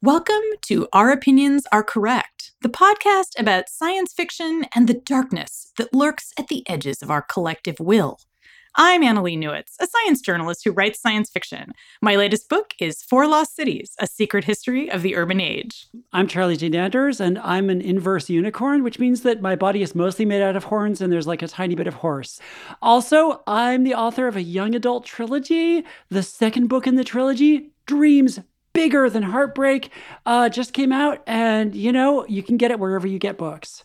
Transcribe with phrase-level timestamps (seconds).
[0.00, 5.92] Welcome to Our Opinions Are Correct, the podcast about science fiction and the darkness that
[5.92, 8.20] lurks at the edges of our collective will.
[8.76, 11.72] I'm Annalee Newitz, a science journalist who writes science fiction.
[12.00, 15.88] My latest book is Four Lost Cities A Secret History of the Urban Age.
[16.12, 16.70] I'm Charlie J.
[16.78, 20.54] Anders, and I'm an inverse unicorn, which means that my body is mostly made out
[20.54, 22.38] of horns and there's like a tiny bit of horse.
[22.80, 25.84] Also, I'm the author of a young adult trilogy.
[26.08, 28.38] The second book in the trilogy, Dreams
[28.72, 29.90] bigger than Heartbreak
[30.26, 31.22] uh, just came out.
[31.26, 33.84] And, you know, you can get it wherever you get books.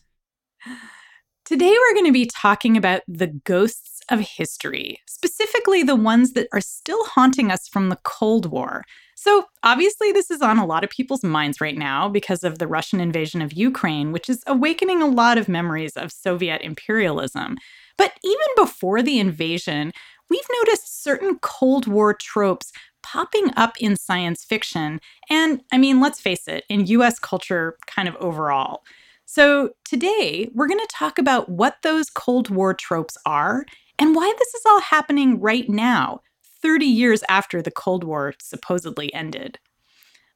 [1.45, 6.47] Today, we're going to be talking about the ghosts of history, specifically the ones that
[6.53, 8.83] are still haunting us from the Cold War.
[9.15, 12.67] So, obviously, this is on a lot of people's minds right now because of the
[12.67, 17.57] Russian invasion of Ukraine, which is awakening a lot of memories of Soviet imperialism.
[17.97, 19.91] But even before the invasion,
[20.29, 22.71] we've noticed certain Cold War tropes
[23.13, 24.99] popping up in science fiction,
[25.29, 28.81] and I mean, let's face it, in US culture kind of overall.
[29.25, 33.65] So, today we're going to talk about what those Cold War tropes are
[33.99, 36.21] and why this is all happening right now,
[36.63, 39.59] 30 years after the Cold War supposedly ended.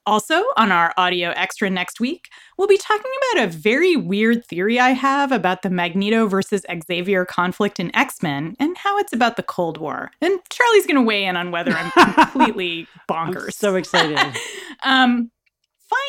[0.08, 4.80] Also, on our audio extra next week, we'll be talking about a very weird theory
[4.80, 9.36] I have about the Magneto versus Xavier conflict in X Men and how it's about
[9.36, 10.10] the Cold War.
[10.22, 13.44] And Charlie's going to weigh in on whether I'm completely bonkers.
[13.44, 14.18] I'm so excited.
[14.86, 15.30] um,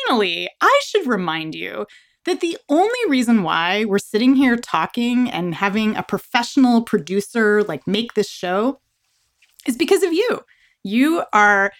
[0.07, 1.85] finally, I should remind you
[2.23, 7.85] that the only reason why we're sitting here talking and having a professional producer like
[7.85, 8.79] make this show
[9.67, 10.39] is because of you.
[10.83, 11.73] You are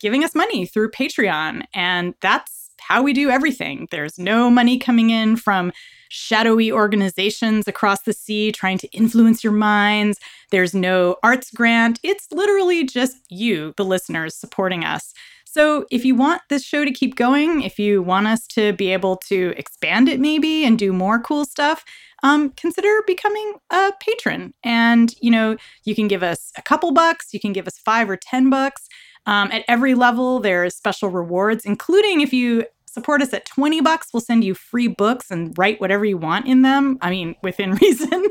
[0.00, 1.64] giving us money through Patreon.
[1.74, 3.88] And that's how we do everything.
[3.90, 5.72] There's no money coming in from
[6.08, 10.18] shadowy organizations across the sea trying to influence your minds.
[10.50, 11.98] There's no arts grant.
[12.02, 15.12] It's literally just you, the listeners, supporting us.
[15.44, 18.92] So, if you want this show to keep going, if you want us to be
[18.92, 21.82] able to expand it maybe and do more cool stuff,
[22.22, 24.52] um, consider becoming a patron.
[24.62, 28.10] And, you know, you can give us a couple bucks, you can give us five
[28.10, 28.86] or 10 bucks.
[29.26, 34.08] Um, at every level, there's special rewards, including if you support us at 20 bucks,
[34.12, 36.96] we'll send you free books and write whatever you want in them.
[37.02, 38.24] I mean, within reason.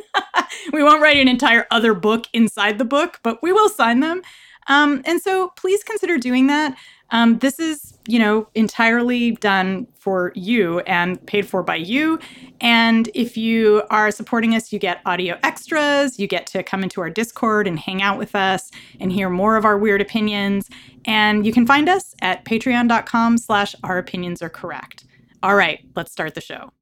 [0.74, 4.22] we won't write an entire other book inside the book, but we will sign them.
[4.68, 6.76] Um, and so please consider doing that.
[7.12, 12.20] Um, this is, you know, entirely done for you and paid for by you.
[12.62, 16.20] And if you are supporting us, you get audio extras.
[16.20, 19.56] You get to come into our Discord and hang out with us and hear more
[19.56, 20.70] of our weird opinions.
[21.06, 25.06] And you can find us at patreon.com slash our opinions are correct.
[25.44, 26.75] All right, let's start the show.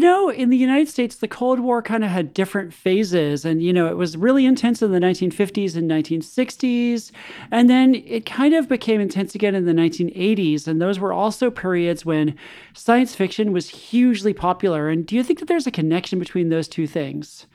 [0.00, 3.44] You know, in the United States, the Cold War kind of had different phases.
[3.44, 7.10] And, you know, it was really intense in the 1950s and 1960s.
[7.50, 10.66] And then it kind of became intense again in the 1980s.
[10.66, 12.34] And those were also periods when
[12.72, 14.88] science fiction was hugely popular.
[14.88, 17.46] And do you think that there's a connection between those two things?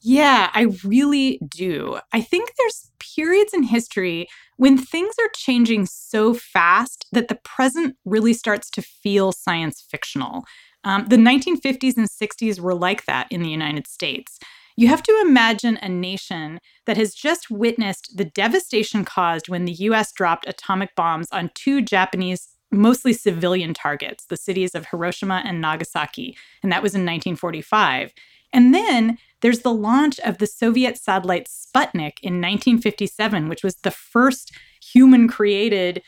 [0.00, 1.98] Yeah, I really do.
[2.12, 7.96] I think there's periods in history when things are changing so fast that the present
[8.04, 10.44] really starts to feel science fictional.
[10.84, 14.38] Um, the 1950s and 60s were like that in the United States.
[14.76, 19.72] You have to imagine a nation that has just witnessed the devastation caused when the
[19.72, 25.60] US dropped atomic bombs on two Japanese, mostly civilian targets, the cities of Hiroshima and
[25.60, 26.36] Nagasaki.
[26.62, 28.12] And that was in 1945.
[28.52, 33.90] And then there's the launch of the Soviet satellite Sputnik in 1957, which was the
[33.90, 36.02] first human created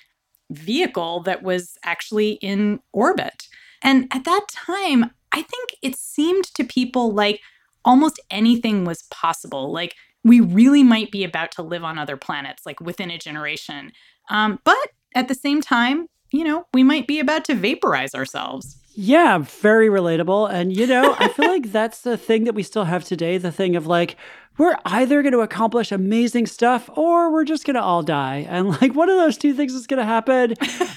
[0.51, 3.49] vehicle that was actually in orbit.
[3.83, 7.41] And at that time, I think it seemed to people like
[7.85, 9.73] almost anything was possible.
[9.73, 9.95] Like
[10.25, 13.93] we really might be about to live on other planets, like within a generation.
[14.29, 18.77] Um, but at the same time, you know, we might be about to vaporize ourselves.
[19.03, 20.53] Yeah, very relatable.
[20.53, 23.51] And, you know, I feel like that's the thing that we still have today the
[23.51, 24.17] thing of like,
[24.59, 28.45] we're either going to accomplish amazing stuff or we're just going to all die.
[28.47, 30.53] And like one of those two things is going to happen.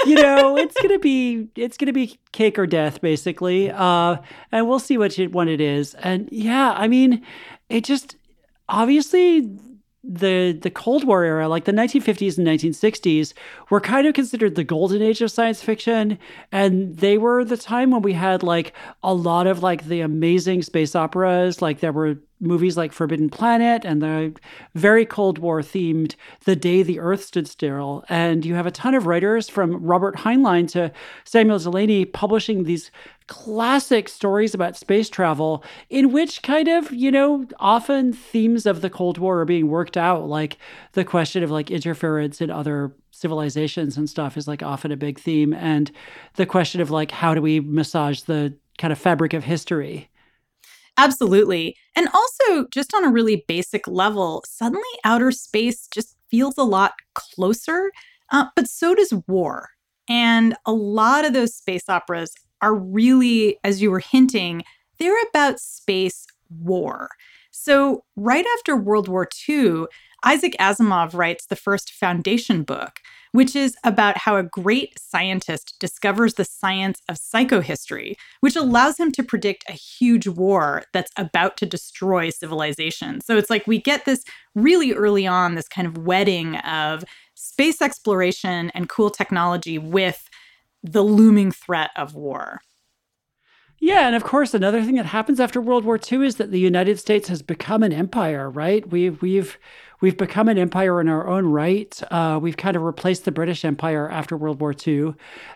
[0.05, 3.71] You know, it's going to be it's going to be cake or death basically.
[3.71, 4.17] Uh
[4.51, 5.93] and we'll see which one it is.
[5.93, 7.23] And yeah, I mean,
[7.69, 8.17] it just
[8.67, 9.49] obviously
[10.03, 13.33] the the Cold War era, like the 1950s and 1960s,
[13.69, 16.19] were kind of considered the golden age of science fiction,
[16.51, 20.61] and they were the time when we had like a lot of like the amazing
[20.61, 21.61] space operas.
[21.61, 24.35] Like there were movies like Forbidden Planet and the
[24.75, 28.03] very Cold War themed The Day the Earth Stood Still.
[28.09, 30.91] And you have a ton of writers from Robert Heinlein to
[31.23, 32.91] Samuel Delany publishing these
[33.27, 38.89] classic stories about space travel in which kind of, you know, often themes of the
[38.89, 40.57] Cold War are being worked out, like
[40.91, 45.19] the question of like interference in other civilizations and stuff is like often a big
[45.19, 45.53] theme.
[45.53, 45.91] And
[46.35, 50.09] the question of like, how do we massage the kind of fabric of history?
[50.97, 51.75] Absolutely.
[51.95, 56.93] And also, just on a really basic level, suddenly outer space just feels a lot
[57.15, 57.91] closer,
[58.31, 59.69] uh, but so does war.
[60.07, 64.63] And a lot of those space operas are really, as you were hinting,
[64.99, 67.09] they're about space war.
[67.51, 69.85] So, right after World War II,
[70.23, 72.99] Isaac Asimov writes the first Foundation book,
[73.33, 79.11] which is about how a great scientist discovers the science of psychohistory, which allows him
[79.11, 83.19] to predict a huge war that's about to destroy civilization.
[83.21, 84.23] So it's like we get this
[84.55, 87.03] really early on, this kind of wedding of
[87.33, 90.29] space exploration and cool technology with
[90.83, 92.61] the looming threat of war.
[93.85, 96.59] Yeah, and of course, another thing that happens after World War II is that the
[96.59, 98.89] United States has become an empire, right?
[98.89, 99.57] We've we've
[99.99, 102.01] we've become an empire in our own right.
[102.09, 105.15] Uh, we've kind of replaced the British Empire after World War II,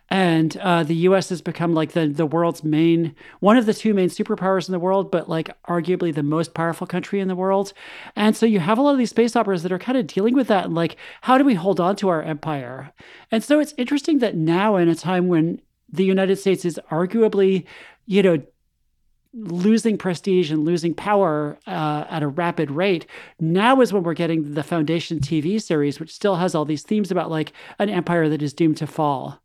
[0.10, 1.30] and uh, the U.S.
[1.30, 4.80] has become like the the world's main, one of the two main superpowers in the
[4.80, 7.72] world, but like arguably the most powerful country in the world.
[8.18, 10.36] And so you have a lot of these space operas that are kind of dealing
[10.36, 12.92] with that, and like how do we hold on to our empire?
[13.32, 17.66] And so it's interesting that now, in a time when the United States is arguably
[18.08, 18.42] you know,
[19.34, 23.06] losing prestige and losing power uh, at a rapid rate.
[23.40, 27.12] Now is when we're getting the Foundation TV series, which still has all these themes
[27.12, 29.40] about like an empire that is doomed to fall.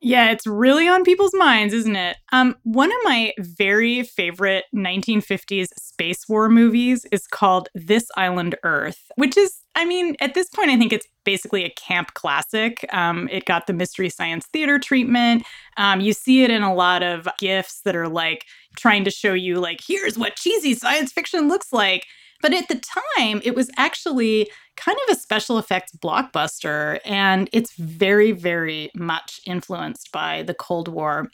[0.00, 2.18] Yeah, it's really on people's minds, isn't it?
[2.30, 9.10] Um, one of my very favorite 1950s space war movies is called This Island Earth,
[9.16, 12.86] which is, I mean, at this point, I think it's basically a camp classic.
[12.92, 15.42] Um, it got the Mystery Science Theater treatment.
[15.76, 18.44] Um, you see it in a lot of gifs that are like
[18.76, 22.06] trying to show you, like, here's what cheesy science fiction looks like.
[22.40, 22.80] But at the
[23.16, 29.40] time, it was actually kind of a special effects blockbuster, and it's very, very much
[29.46, 31.28] influenced by the Cold War.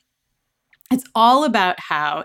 [0.90, 2.24] It's all about how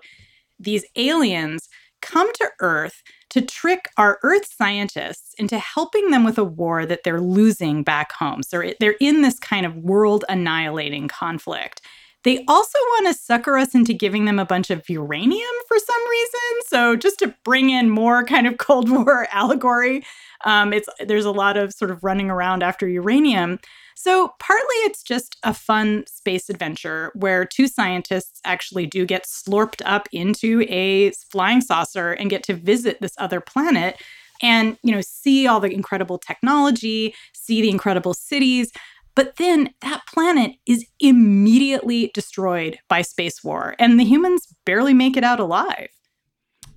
[0.59, 1.67] these aliens
[2.01, 7.01] come to Earth to trick our Earth scientists into helping them with a war that
[7.03, 8.43] they're losing back home.
[8.43, 11.81] So they're in this kind of world annihilating conflict.
[12.23, 16.09] They also want to sucker us into giving them a bunch of uranium for some
[16.09, 16.67] reason.
[16.67, 20.03] So just to bring in more kind of Cold War allegory,
[20.45, 23.59] um, it's there's a lot of sort of running around after uranium.
[23.95, 29.81] So partly it's just a fun space adventure where two scientists actually do get slurped
[29.85, 34.01] up into a flying saucer and get to visit this other planet
[34.41, 38.71] and you know see all the incredible technology, see the incredible cities,
[39.19, 45.17] but then that planet is immediately destroyed by space war, and the humans barely make
[45.17, 45.89] it out alive.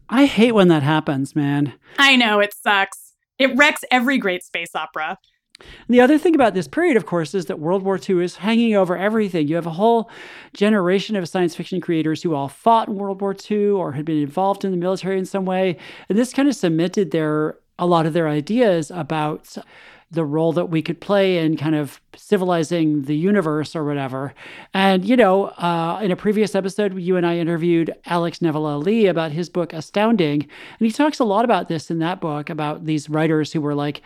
[0.09, 1.75] I hate when that happens, man.
[1.99, 3.13] I know, it sucks.
[3.39, 5.19] It wrecks every great space opera.
[5.61, 8.35] And the other thing about this period, of course, is that World War II is
[8.35, 9.47] hanging over everything.
[9.47, 10.11] You have a whole
[10.53, 14.19] generation of science fiction creators who all fought in World War II or had been
[14.19, 15.77] involved in the military in some way.
[16.09, 19.57] And this kind of cemented their a lot of their ideas about
[20.13, 24.35] the role that we could play in kind of civilizing the universe or whatever.
[24.75, 29.33] And, you know, uh, in a previous episode, you and I interviewed Alec Nevala-Lee about
[29.33, 30.43] his book Astounding.
[30.43, 33.75] And he talks a lot about this in that book about these writers who were
[33.75, 34.03] like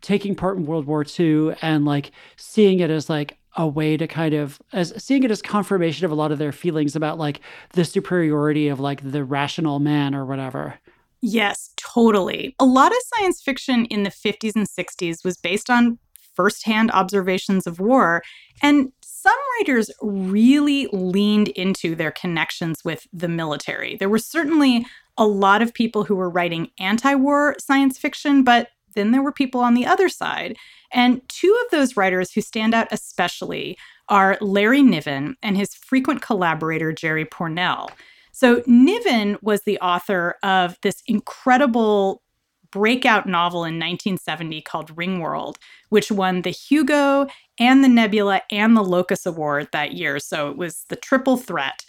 [0.00, 4.06] taking part in World War II and like seeing it as like a way to
[4.06, 7.40] kind of as seeing it as confirmation of a lot of their feelings about like
[7.72, 10.78] the superiority of like the rational man or whatever.
[11.20, 12.54] Yes, totally.
[12.60, 15.98] A lot of science fiction in the 50s and 60s was based on
[16.34, 18.22] firsthand observations of war.
[18.62, 23.96] And some writers really leaned into their connections with the military.
[23.96, 28.68] There were certainly a lot of people who were writing anti war science fiction, but
[28.94, 30.56] then there were people on the other side.
[30.92, 33.76] And two of those writers who stand out especially
[34.08, 37.90] are Larry Niven and his frequent collaborator, Jerry Pournelle.
[38.38, 42.22] So, Niven was the author of this incredible
[42.70, 45.56] breakout novel in 1970 called Ringworld,
[45.88, 47.26] which won the Hugo
[47.58, 50.20] and the Nebula and the Locus Award that year.
[50.20, 51.84] So, it was the triple threat.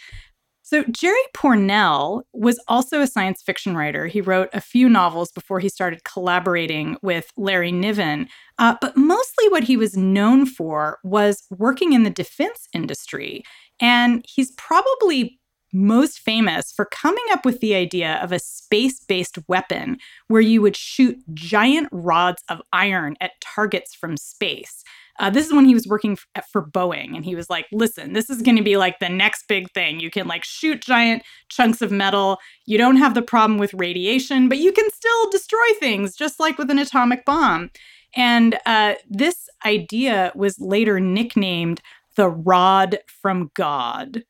[0.62, 4.08] So, Jerry Pournelle was also a science fiction writer.
[4.08, 8.26] He wrote a few novels before he started collaborating with Larry Niven.
[8.58, 13.44] Uh, but mostly what he was known for was working in the defense industry.
[13.80, 15.39] And he's probably
[15.72, 19.98] most famous for coming up with the idea of a space based weapon
[20.28, 24.82] where you would shoot giant rods of iron at targets from space.
[25.18, 28.14] Uh, this is when he was working f- for Boeing, and he was like, "Listen,
[28.14, 30.00] this is going to be like the next big thing.
[30.00, 32.38] You can like shoot giant chunks of metal.
[32.66, 36.56] You don't have the problem with radiation, but you can still destroy things, just like
[36.58, 37.70] with an atomic bomb."
[38.16, 41.80] And uh, this idea was later nicknamed
[42.16, 44.22] the rod from God.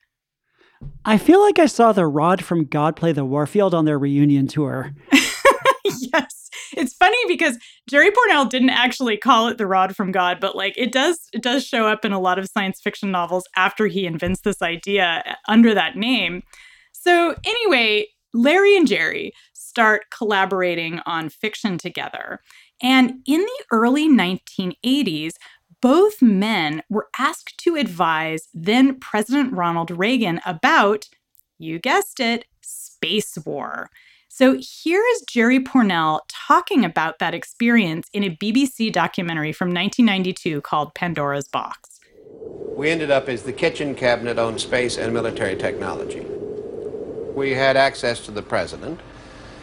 [1.04, 4.46] I feel like I saw the rod from God play the Warfield on their reunion
[4.46, 4.92] tour.
[5.84, 6.50] yes.
[6.76, 7.58] It's funny because
[7.88, 11.42] Jerry Pournelle didn't actually call it the rod from God, but like it does it
[11.42, 15.22] does show up in a lot of science fiction novels after he invents this idea
[15.26, 16.42] uh, under that name.
[16.92, 22.40] So anyway, Larry and Jerry start collaborating on fiction together.
[22.82, 25.32] And in the early 1980s,
[25.80, 31.08] both men were asked to advise then President Ronald Reagan about,
[31.58, 33.90] you guessed it, space war.
[34.28, 40.60] So here is Jerry Pournelle talking about that experience in a BBC documentary from 1992
[40.60, 41.98] called Pandora's Box.
[42.74, 46.24] We ended up as the kitchen cabinet on space and military technology.
[47.34, 49.00] We had access to the president,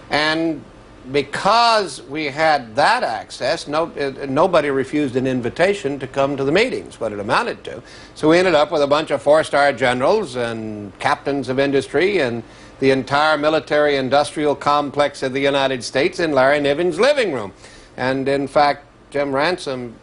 [0.09, 0.63] and
[1.11, 6.51] because we had that access, no, uh, nobody refused an invitation to come to the
[6.51, 7.81] meetings, what it amounted to.
[8.15, 12.19] So we ended up with a bunch of four star generals and captains of industry
[12.19, 12.43] and
[12.79, 17.53] the entire military industrial complex of the United States in Larry Niven's living room.
[17.95, 19.95] And in fact, Jim Ransom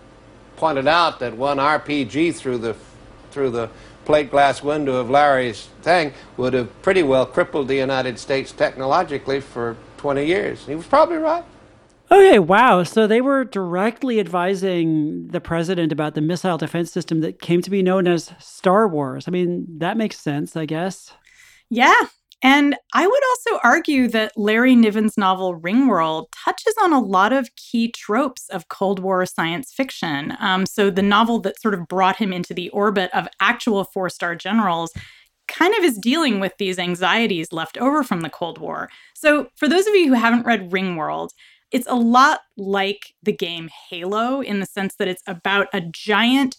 [0.56, 2.75] pointed out that one RPG through the,
[3.30, 3.68] through the
[4.04, 9.40] plate glass window of Larry's thing would have pretty well crippled the United States technologically
[9.40, 10.66] for 20 years.
[10.66, 11.42] He was probably right.
[12.11, 12.82] Okay, wow.
[12.82, 17.70] So they were directly advising the president about the missile defense system that came to
[17.70, 19.25] be known as Star Wars.
[19.26, 21.14] I mean, that makes sense, I guess.
[21.70, 21.94] Yeah,
[22.42, 27.49] and I would also argue that Larry Niven's novel Ringworld touches on a lot of
[27.56, 30.37] key tropes of Cold War science fiction.
[30.38, 34.11] Um, so, the novel that sort of brought him into the orbit of actual four
[34.11, 34.92] star generals
[35.48, 38.90] kind of is dealing with these anxieties left over from the Cold War.
[39.14, 41.30] So, for those of you who haven't read Ringworld,
[41.70, 46.56] it's a lot like the game Halo in the sense that it's about a giant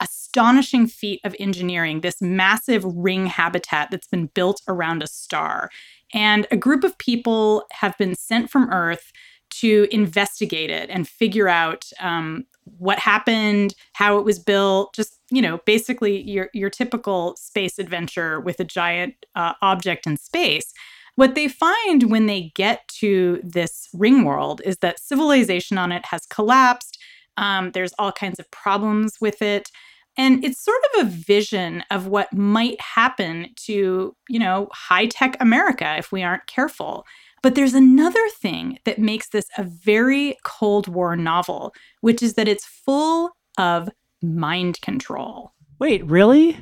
[0.00, 5.70] astonishing feat of engineering, this massive ring habitat that's been built around a star.
[6.12, 9.12] And a group of people have been sent from Earth
[9.60, 12.44] to investigate it and figure out um,
[12.78, 18.38] what happened, how it was built, just, you know, basically your, your typical space adventure
[18.38, 20.72] with a giant uh, object in space.
[21.16, 26.04] What they find when they get to this ring world is that civilization on it
[26.06, 26.98] has collapsed.
[27.38, 29.70] Um, there's all kinds of problems with it.
[30.18, 35.36] And it's sort of a vision of what might happen to, you know, high tech
[35.40, 37.06] America if we aren't careful.
[37.42, 42.48] But there's another thing that makes this a very Cold War novel, which is that
[42.48, 43.88] it's full of
[44.22, 45.52] mind control.
[45.78, 46.58] Wait, really?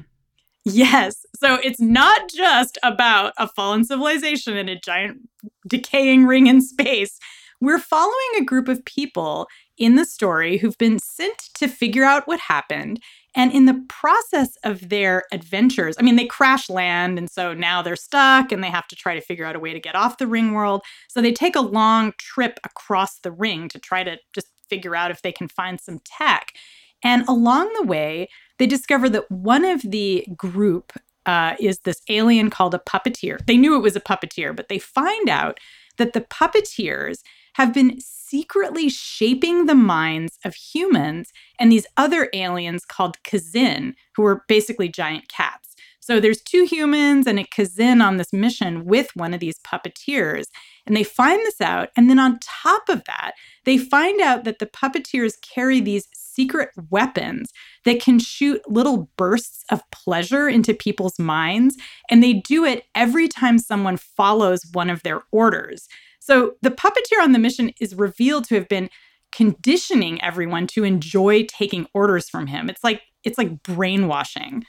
[0.65, 1.25] Yes.
[1.39, 5.29] So it's not just about a fallen civilization and a giant
[5.67, 7.19] decaying ring in space.
[7.61, 12.27] We're following a group of people in the story who've been sent to figure out
[12.27, 13.01] what happened
[13.35, 17.19] and in the process of their adventures, I mean, they crash land.
[17.19, 19.73] And so now they're stuck and they have to try to figure out a way
[19.73, 20.83] to get off the ring world.
[21.09, 25.11] So they take a long trip across the ring to try to just figure out
[25.11, 26.55] if they can find some tech.
[27.03, 28.29] And along the way,
[28.59, 30.93] they discover that one of the group
[31.27, 33.45] uh, is this alien called a puppeteer.
[33.47, 35.59] They knew it was a puppeteer, but they find out
[35.99, 37.19] that the puppeteers
[37.55, 44.25] have been secretly shaping the minds of humans and these other aliens called Kzin, who
[44.25, 45.75] are basically giant cats.
[46.01, 50.47] So there's two humans and a Kzin on this mission with one of these puppeteers.
[50.87, 51.91] And they find this out.
[51.97, 53.33] And then on top of that,
[53.65, 56.09] they find out that the puppeteers carry these
[56.41, 57.53] secret weapons
[57.85, 61.77] that can shoot little bursts of pleasure into people's minds.
[62.11, 65.87] And they do it every time someone follows one of their orders.
[66.19, 68.89] So the puppeteer on the mission is revealed to have been
[69.33, 72.71] conditioning everyone to enjoy taking orders from him.
[72.71, 74.65] It's like it's like brainwashing.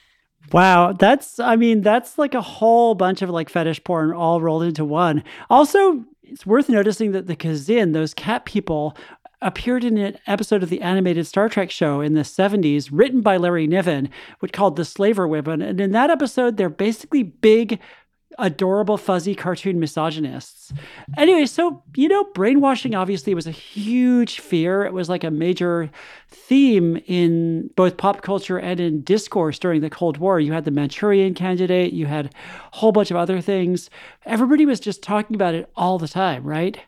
[0.52, 4.64] Wow, that's I mean, that's like a whole bunch of like fetish porn all rolled
[4.64, 5.24] into one.
[5.50, 8.96] Also, it's worth noticing that the Kzin, those cat people,
[9.42, 13.38] appeared in an episode of the animated Star Trek show in the 70s, written by
[13.38, 15.62] Larry Niven, which called The Slaver Weapon.
[15.62, 17.80] And in that episode, they're basically big
[18.40, 20.74] adorable, fuzzy cartoon misogynists.
[21.18, 24.84] Anyway, so, you know, brainwashing obviously was a huge fear.
[24.84, 25.90] It was like a major
[26.30, 30.40] theme in both pop culture and in discourse during the Cold War.
[30.40, 33.90] You had the Manchurian candidate, you had a whole bunch of other things.
[34.26, 36.80] Everybody was just talking about it all the time, right?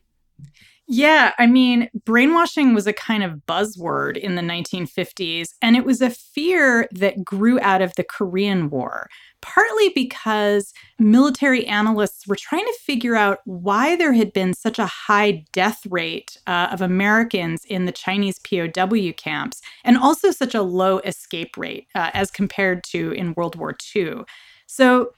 [0.95, 6.03] Yeah, I mean, brainwashing was a kind of buzzword in the 1950s, and it was
[6.03, 9.09] a fear that grew out of the Korean War,
[9.41, 14.85] partly because military analysts were trying to figure out why there had been such a
[14.85, 20.61] high death rate uh, of Americans in the Chinese POW camps, and also such a
[20.61, 24.25] low escape rate uh, as compared to in World War II.
[24.67, 25.09] So,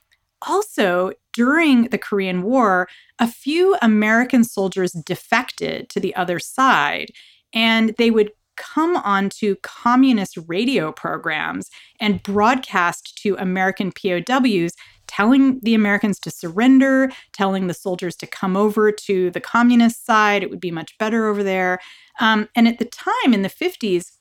[0.48, 2.88] also, during the Korean War,
[3.20, 7.12] a few American soldiers defected to the other side,
[7.54, 14.74] and they would come onto communist radio programs and broadcast to American POWs,
[15.08, 20.42] telling the Americans to surrender, telling the soldiers to come over to the communist side.
[20.42, 21.80] It would be much better over there.
[22.20, 24.12] Um, and at the time, in the 50s,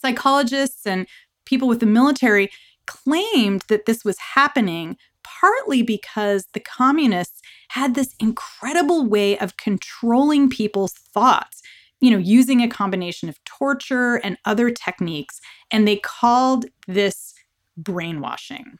[0.00, 1.06] psychologists and
[1.46, 2.50] people with the military
[2.86, 4.96] claimed that this was happening
[5.44, 11.60] partly because the communists had this incredible way of controlling people's thoughts,
[12.00, 15.42] you know, using a combination of torture and other techniques.
[15.70, 17.34] And they called this
[17.76, 18.78] brainwashing.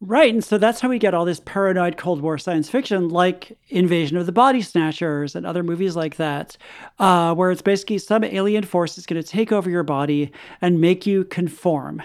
[0.00, 0.34] Right.
[0.34, 4.16] And so that's how we get all this paranoid Cold War science fiction, like Invasion
[4.16, 6.56] of the Body Snatchers and other movies like that,
[6.98, 10.80] uh, where it's basically some alien force is going to take over your body and
[10.80, 12.02] make you conform.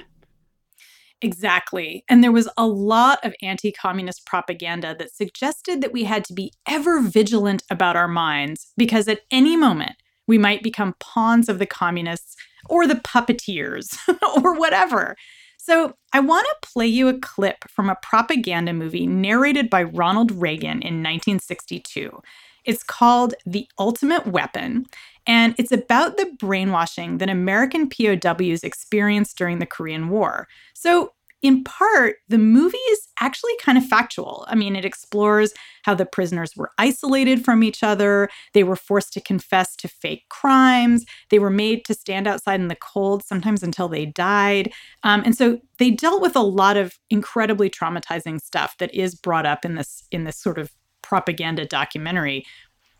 [1.22, 2.04] Exactly.
[2.08, 6.34] And there was a lot of anti communist propaganda that suggested that we had to
[6.34, 9.94] be ever vigilant about our minds because at any moment
[10.28, 12.36] we might become pawns of the communists
[12.70, 13.98] or the puppeteers
[14.44, 15.16] or whatever.
[15.58, 20.32] So, I want to play you a clip from a propaganda movie narrated by Ronald
[20.32, 22.22] Reagan in 1962.
[22.64, 24.86] It's called The Ultimate Weapon,
[25.28, 30.48] and it's about the brainwashing that American POWs experienced during the Korean War.
[30.74, 31.12] So,
[31.44, 34.44] in part, the movie is actually kind of factual.
[34.48, 35.54] I mean, it explores
[35.84, 40.24] how the prisoners were isolated from each other, they were forced to confess to fake
[40.30, 44.74] crimes, they were made to stand outside in the cold, sometimes until they died.
[45.04, 49.46] Um, and so they dealt with a lot of incredibly traumatizing stuff that is brought
[49.46, 50.72] up in this in this sort of
[51.04, 52.46] propaganda documentary.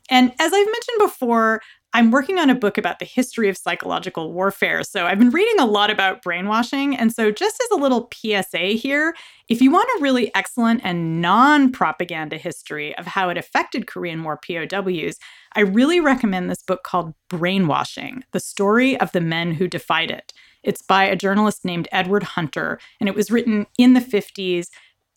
[0.10, 1.62] And as I've mentioned before,
[1.98, 4.84] I'm working on a book about the history of psychological warfare.
[4.84, 6.96] So I've been reading a lot about brainwashing.
[6.96, 9.16] And so, just as a little PSA here,
[9.50, 14.24] if you want a really excellent and non propaganda history of how it affected Korean
[14.24, 15.18] War POWs,
[15.56, 20.34] I really recommend this book called Brainwashing The Story of the Men Who Defied It.
[20.62, 24.68] It's by a journalist named Edward Hunter, and it was written in the 50s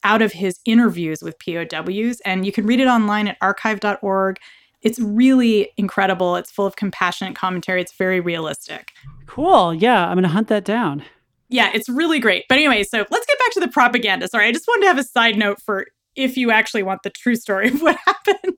[0.03, 2.21] out of his interviews with POWs.
[2.25, 4.38] And you can read it online at archive.org.
[4.83, 6.37] It's really incredible.
[6.37, 7.81] It's full of compassionate commentary.
[7.81, 8.93] It's very realistic.
[9.27, 9.75] Cool.
[9.75, 11.05] Yeah, I'm going to hunt that down.
[11.49, 12.45] Yeah, it's really great.
[12.49, 14.29] But anyway, so let's get back to the propaganda.
[14.29, 17.11] Sorry, I just wanted to have a side note for if you actually want the
[17.11, 18.57] true story of what happened.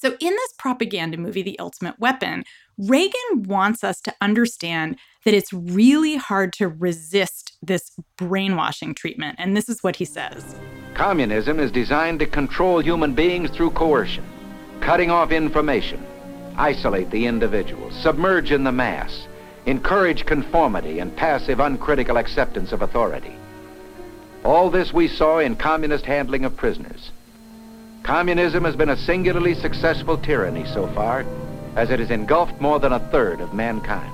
[0.00, 2.42] So, in this propaganda movie, The Ultimate Weapon,
[2.76, 9.36] Reagan wants us to understand that it's really hard to resist this brainwashing treatment.
[9.38, 10.56] And this is what he says
[10.94, 14.24] Communism is designed to control human beings through coercion
[14.82, 16.04] cutting off information,
[16.56, 19.26] isolate the individual, submerge in the mass,
[19.64, 23.34] encourage conformity and passive uncritical acceptance of authority.
[24.44, 27.12] All this we saw in communist handling of prisoners.
[28.02, 31.24] Communism has been a singularly successful tyranny so far,
[31.76, 34.12] as it has engulfed more than a third of mankind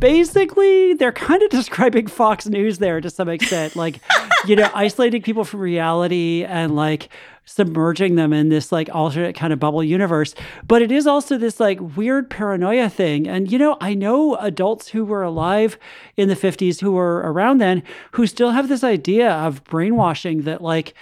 [0.00, 4.00] basically they're kind of describing Fox News there to some extent, like
[4.46, 7.10] you know, isolating people from reality and like
[7.50, 10.36] submerging them in this like alternate kind of bubble universe.
[10.68, 13.26] But it is also this like weird paranoia thing.
[13.26, 15.76] And you know, I know adults who were alive
[16.16, 17.82] in the 50s who were around then
[18.12, 20.94] who still have this idea of brainwashing that like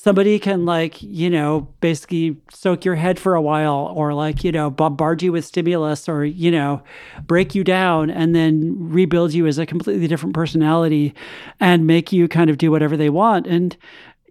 [0.00, 4.52] somebody can like you know basically soak your head for a while or like you
[4.52, 6.80] know bombard you with stimulus or you know
[7.26, 11.12] break you down and then rebuild you as a completely different personality
[11.58, 13.76] and make you kind of do whatever they want and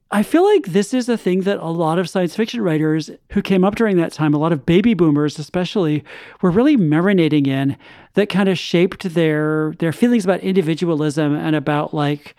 [0.09, 3.41] I feel like this is a thing that a lot of science fiction writers who
[3.41, 6.03] came up during that time, a lot of baby boomers especially,
[6.41, 7.75] were really marinating in
[8.13, 12.35] that kind of shaped their their feelings about individualism and about like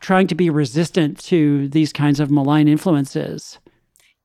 [0.00, 3.58] trying to be resistant to these kinds of malign influences.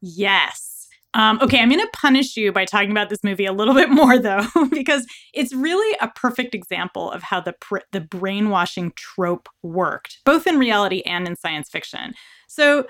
[0.02, 0.88] Yes.
[1.16, 3.90] Um, okay, I'm going to punish you by talking about this movie a little bit
[3.90, 9.50] more, though, because it's really a perfect example of how the pr- the brainwashing trope
[9.64, 12.14] worked, both in reality and in science fiction.
[12.50, 12.88] So,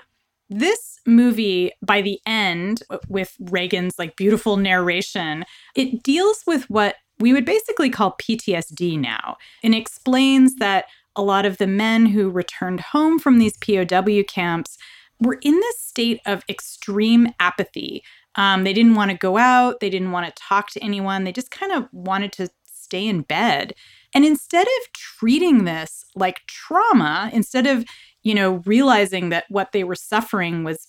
[0.52, 5.44] this movie, by the end, with Reagan's like beautiful narration,
[5.76, 11.46] it deals with what we would basically call PTSD now and explains that a lot
[11.46, 14.76] of the men who returned home from these POW camps
[15.20, 18.02] were in this state of extreme apathy.
[18.34, 21.32] Um, they didn't want to go out, they didn't want to talk to anyone, they
[21.32, 23.74] just kind of wanted to stay in bed.
[24.14, 27.84] And instead of treating this like trauma, instead of,
[28.22, 30.88] you know, realizing that what they were suffering was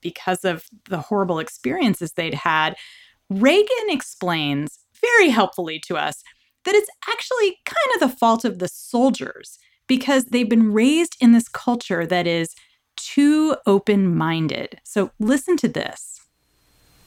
[0.00, 2.76] because of the horrible experiences they'd had,
[3.28, 6.22] Reagan explains very helpfully to us
[6.64, 11.32] that it's actually kind of the fault of the soldiers because they've been raised in
[11.32, 12.54] this culture that is
[12.96, 14.80] too open minded.
[14.84, 16.20] So listen to this.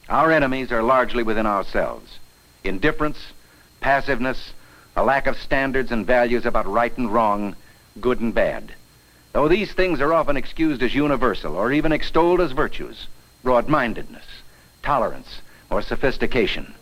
[0.08, 2.18] Our enemies are largely within ourselves
[2.62, 3.18] indifference,
[3.80, 4.52] passiveness,
[4.96, 7.54] a lack of standards and values about right and wrong,
[8.00, 8.74] good and bad.
[9.34, 13.08] Though these things are often excused as universal or even extolled as virtues,
[13.42, 14.24] broad mindedness,
[14.84, 16.72] tolerance, or sophistication,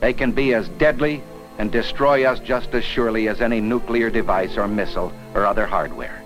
[0.00, 1.22] they can be as deadly
[1.56, 6.22] and destroy us just as surely as any nuclear device or missile or other hardware.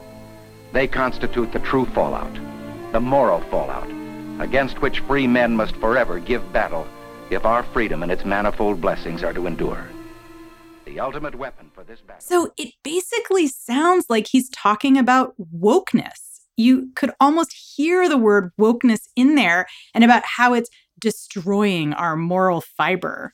[0.72, 2.36] They constitute the true fallout,
[2.90, 3.88] the moral fallout,
[4.40, 6.84] against which free men must forever give battle
[7.30, 9.86] if our freedom and its manifold blessings are to endure.
[10.94, 12.20] The ultimate weapon for this battle.
[12.20, 16.38] So it basically sounds like he's talking about wokeness.
[16.56, 22.14] You could almost hear the word wokeness in there and about how it's destroying our
[22.14, 23.32] moral fiber.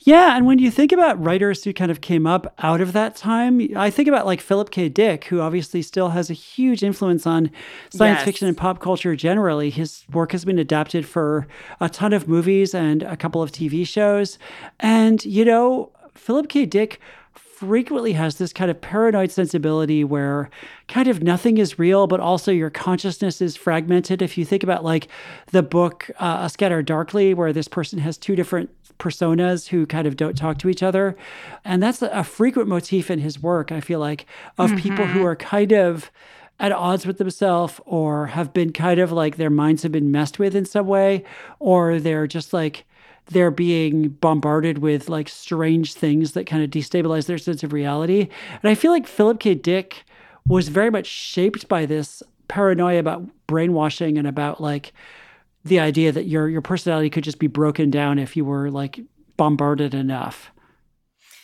[0.00, 3.16] Yeah, and when you think about writers who kind of came up out of that
[3.16, 4.90] time, I think about like Philip K.
[4.90, 7.50] Dick, who obviously still has a huge influence on
[7.90, 8.24] science yes.
[8.24, 9.70] fiction and pop culture generally.
[9.70, 11.46] His work has been adapted for
[11.80, 14.38] a ton of movies and a couple of TV shows.
[14.78, 16.66] And, you know, Philip K.
[16.66, 17.00] Dick
[17.34, 20.48] frequently has this kind of paranoid sensibility where
[20.88, 24.22] kind of nothing is real, but also your consciousness is fragmented.
[24.22, 25.08] If you think about like
[25.52, 28.70] the book uh, A Scanner Darkly, where this person has two different
[29.00, 31.16] personas who kind of don't talk to each other.
[31.64, 34.26] And that's a frequent motif in his work, I feel like,
[34.58, 34.80] of mm-hmm.
[34.80, 35.28] people who mm-hmm.
[35.28, 36.10] are kind of
[36.60, 40.38] at odds with themselves or have been kind of like their minds have been messed
[40.38, 41.24] with in some way,
[41.58, 42.84] or they're just like,
[43.30, 48.28] they're being bombarded with like strange things that kind of destabilize their sense of reality.
[48.62, 49.54] And I feel like Philip K.
[49.54, 50.04] Dick
[50.46, 54.92] was very much shaped by this paranoia about brainwashing and about like
[55.64, 59.00] the idea that your your personality could just be broken down if you were like
[59.36, 60.50] bombarded enough.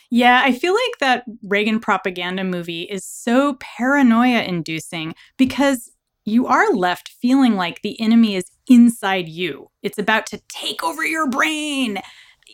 [0.09, 5.91] Yeah, I feel like that Reagan propaganda movie is so paranoia inducing because
[6.25, 9.69] you are left feeling like the enemy is inside you.
[9.81, 11.99] It's about to take over your brain.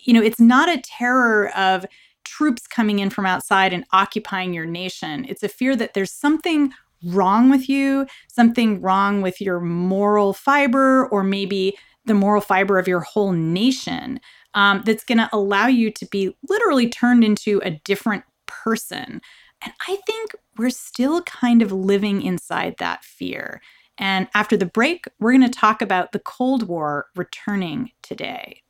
[0.05, 1.85] You know, it's not a terror of
[2.23, 5.25] troops coming in from outside and occupying your nation.
[5.27, 6.73] It's a fear that there's something
[7.05, 12.87] wrong with you, something wrong with your moral fiber, or maybe the moral fiber of
[12.87, 14.19] your whole nation
[14.53, 19.21] um, that's going to allow you to be literally turned into a different person.
[19.63, 23.61] And I think we're still kind of living inside that fear.
[23.97, 28.61] And after the break, we're going to talk about the Cold War returning today.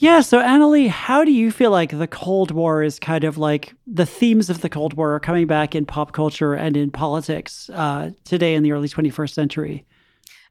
[0.00, 0.20] Yeah.
[0.20, 4.06] So, Annalee, how do you feel like the Cold War is kind of like the
[4.06, 8.12] themes of the Cold War are coming back in pop culture and in politics uh,
[8.24, 9.87] today in the early 21st century?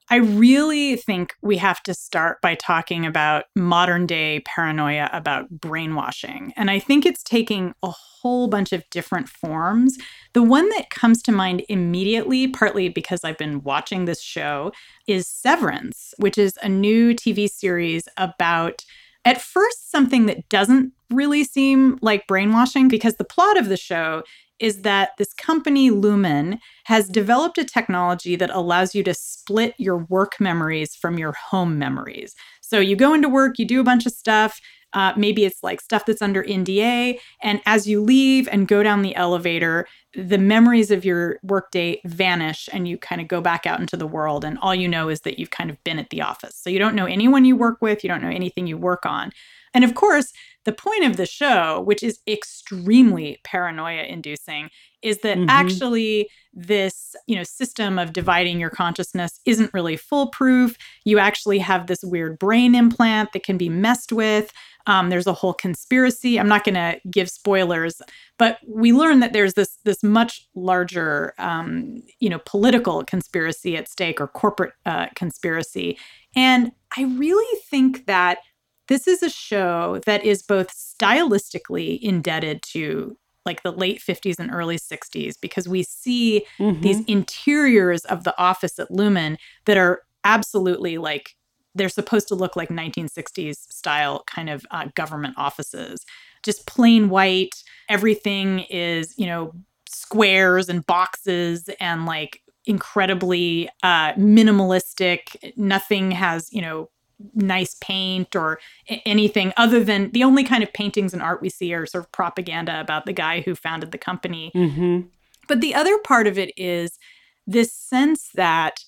[0.10, 6.54] I really think we have to start by talking about modern day paranoia about brainwashing.
[6.56, 9.98] And I think it's taking a whole bunch of different forms.
[10.34, 14.72] The one that comes to mind immediately, partly because I've been watching this show,
[15.08, 18.86] is Severance, which is a new TV series about
[19.26, 24.24] at first, something that doesn't really seem like brainwashing because the plot of the show
[24.60, 29.98] is that this company, Lumon, has developed a technology that allows you to split your
[30.10, 32.36] work memories from your home memories.
[32.62, 34.60] So you go into work, you do a bunch of stuff,
[34.94, 37.20] uh, maybe it's like stuff that's under NDA.
[37.44, 42.70] And as you leave and go down the elevator, the memories of your workday vanish
[42.72, 44.44] and you kind of go back out into the world.
[44.44, 46.56] And all you know is that you've kind of been at the office.
[46.56, 49.32] So you don't know anyone you work with, you don't know anything you work on.
[49.74, 50.32] And of course,
[50.68, 54.70] the point of the show, which is extremely paranoia inducing,
[55.02, 55.50] is that mm-hmm.
[55.50, 60.78] actually this, you know, system of dividing your consciousness isn't really foolproof.
[61.06, 64.52] You actually have this weird brain implant that can be messed with.
[64.88, 66.38] Um, there's a whole conspiracy.
[66.38, 68.02] I'm not going to give spoilers,
[68.38, 73.88] but we learn that there's this this much larger, um, you know, political conspiracy at
[73.88, 75.98] stake or corporate uh, conspiracy.
[76.36, 78.40] And I really think that
[78.88, 84.52] this is a show that is both stylistically indebted to like the late 50s and
[84.52, 86.82] early 60s because we see Mhm.
[86.82, 91.36] these interiors of the office at Lumon that are absolutely like
[91.76, 96.04] they're supposed to look like 1960s style kind of uh, government offices.
[96.44, 97.64] Just plain white.
[97.88, 99.54] Everything is you know
[99.88, 105.54] squares and boxes and like incredibly uh, minimalistic.
[105.56, 106.90] Nothing has you know
[107.34, 108.60] nice paint or
[109.06, 112.12] anything other than the only kind of paintings and art we see are sort of
[112.12, 115.08] propaganda about the guy who founded the company Mhm.
[115.48, 117.00] but the other part of it is
[117.48, 118.86] this sense that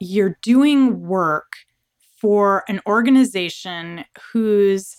[0.00, 1.56] you're doing work
[2.20, 4.96] for an organization whose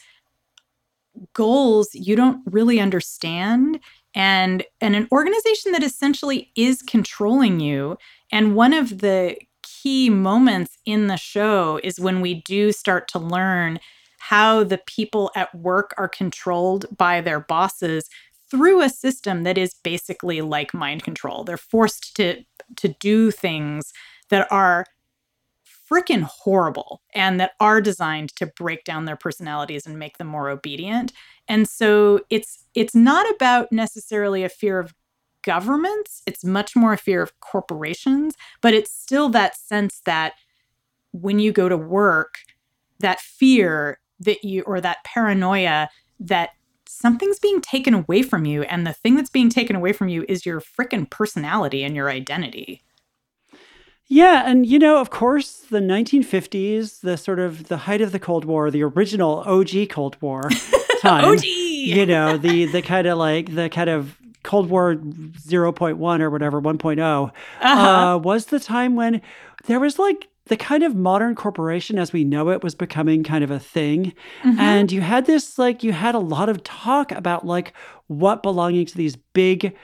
[1.34, 3.79] goals you don't really understand
[4.15, 7.97] and and an organization that essentially is controlling you
[8.32, 9.36] and one of the
[9.81, 13.79] key moments in the show is when we do start to learn
[14.19, 18.09] how the people at work are controlled by their bosses
[18.51, 21.43] through a system that is basically like mind control.
[21.43, 22.43] They're forced to
[22.77, 23.93] to do things
[24.29, 24.85] that are
[25.89, 30.49] freaking horrible and that are designed to break down their personalities and make them more
[30.49, 31.13] obedient.
[31.47, 34.93] And so it's it's not about necessarily a fear of
[35.49, 40.33] governments, it's much more a fear of corporations, but it's still that sense that
[41.12, 42.35] when you go to work,
[42.99, 46.51] that fear that you or that paranoia that
[46.88, 50.23] something's being taken away from you and the thing that's being taken away from you
[50.29, 52.83] is your freaking personality and your identity.
[54.05, 58.19] Yeah, and you know, of course, the 1950s, the sort of the height of the
[58.19, 60.43] Cold War, the original OG Cold War
[61.01, 61.25] time.
[61.25, 61.43] OG.
[61.43, 66.62] You know, the the kind of like the kind of Cold War 0.1 or whatever
[66.62, 67.65] 1.0 Uh-huh.
[67.65, 69.21] uh, was the time when
[69.65, 73.43] there was like the kind of modern corporation as we know it was becoming kind
[73.43, 74.13] of a thing.
[74.43, 74.58] Mhm.
[74.60, 77.73] And you had this like you had a lot of talk about like
[78.08, 79.75] what belonging to these big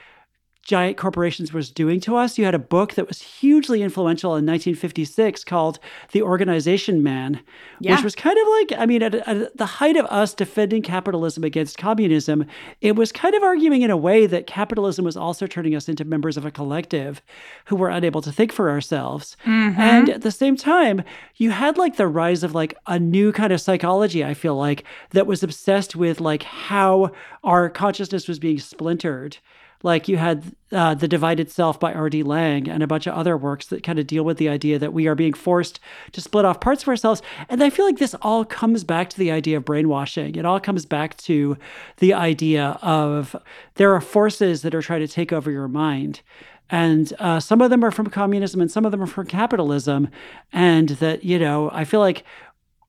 [0.66, 2.38] giant corporations was doing to us.
[2.38, 5.80] You had a book that was hugely influential in 1956 called
[6.12, 7.40] The Organization Man,
[7.80, 7.94] Yeah.
[7.96, 11.44] which was kind of like, I mean, at, at the height of us defending capitalism
[11.44, 12.46] against communism,
[12.82, 16.04] it was kind of arguing in a way that capitalism was also turning us into
[16.04, 17.22] members of a collective
[17.66, 19.38] who were unable to think for ourselves.
[19.46, 19.78] Mhm.
[19.78, 21.04] And at the same time,
[21.36, 24.84] you had like the rise of like a new kind of psychology, I feel like,
[25.12, 27.12] that was obsessed with like how
[27.44, 29.38] our consciousness was being splintered.
[29.86, 32.24] Like you had uh, The Divided Self by R.D.
[32.24, 34.94] Laing and a bunch of other works that kind of deal with the idea that
[34.94, 35.80] we are being forced
[36.14, 37.22] to split off parts of ourselves.
[37.50, 40.38] And I feel like this all comes back to the idea of brainwashing.
[40.38, 41.56] It all comes back to
[41.98, 43.36] the idea of
[43.76, 46.22] there are forces that are trying to take over your mind.
[46.68, 50.08] And uh, some of them are from communism and some of them are from capitalism.
[50.52, 52.24] And that, you know, I feel like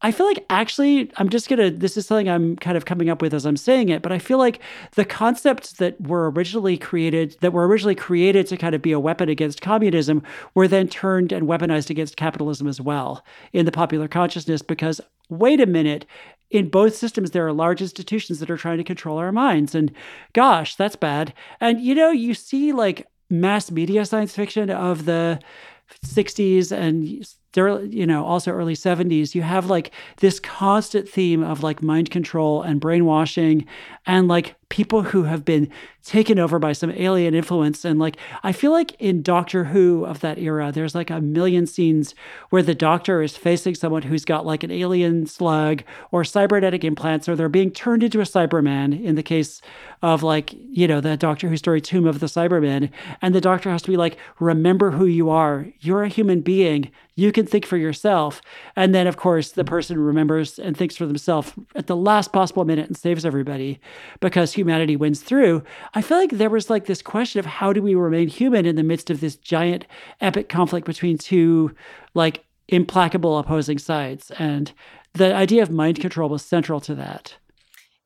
[0.02, 3.22] I feel like actually, I'm just gonna, this is something I'm kind of coming up
[3.22, 4.60] with as I'm saying it, but I feel like
[4.94, 9.00] the concepts that were originally created, that were originally created to kind of be a
[9.00, 10.22] weapon against communism,
[10.54, 15.60] were then turned and weaponized against capitalism as well in the popular consciousness because, wait
[15.60, 16.04] a minute,
[16.50, 19.74] in both systems, there are large institutions that are trying to control our minds.
[19.74, 19.92] And
[20.32, 21.32] gosh, that's bad.
[21.60, 25.40] And you know, you see like mass media science fiction of the
[26.04, 31.82] 60s and you know also early 70s you have like this constant theme of like
[31.82, 33.66] mind control and brainwashing
[34.04, 35.70] and like people who have been
[36.02, 37.84] taken over by some alien influence.
[37.84, 41.66] And like i feel like in doctor who of that era there's like a million
[41.66, 42.14] scenes
[42.50, 47.28] where the doctor is facing someone who's got like an alien slug or cybernetic implants
[47.28, 49.60] or they're being turned into a cyberman in the case
[50.02, 52.90] of like you know the doctor who story tomb of the cybermen.
[53.22, 55.66] And the doctor has to be like remember who you are.
[55.80, 56.90] You're a human being.
[57.14, 58.42] You can think for yourself.
[58.76, 62.64] And then of course the person remembers and thinks for themselves at the last possible
[62.64, 63.80] minute and saves everybody
[64.20, 65.62] because humanity wins through
[65.94, 68.76] i feel like there was like this question of how do we remain human in
[68.76, 69.86] the midst of this giant
[70.20, 71.74] epic conflict between two
[72.14, 74.72] like implacable opposing sides and
[75.12, 77.36] the idea of mind control was central to that